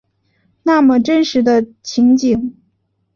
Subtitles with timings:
[0.63, 2.57] 那么真实的情景